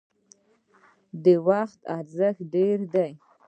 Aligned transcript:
د 1.23 1.25
وخت 1.47 1.79
ارزښت 1.97 2.39
ډیر 2.53 2.77
دی 2.93 3.11